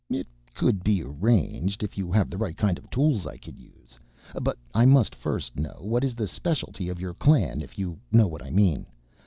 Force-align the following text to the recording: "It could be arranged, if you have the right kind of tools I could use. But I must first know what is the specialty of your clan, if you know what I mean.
"It 0.09 0.25
could 0.55 0.83
be 0.83 1.03
arranged, 1.03 1.83
if 1.83 1.95
you 1.95 2.11
have 2.11 2.31
the 2.31 2.37
right 2.39 2.57
kind 2.57 2.79
of 2.79 2.89
tools 2.89 3.27
I 3.27 3.37
could 3.37 3.59
use. 3.59 3.99
But 4.41 4.57
I 4.73 4.87
must 4.87 5.13
first 5.13 5.57
know 5.57 5.77
what 5.79 6.03
is 6.03 6.15
the 6.15 6.27
specialty 6.27 6.89
of 6.89 6.99
your 6.99 7.13
clan, 7.13 7.61
if 7.61 7.77
you 7.77 7.99
know 8.11 8.25
what 8.25 8.41
I 8.41 8.49
mean. 8.49 8.87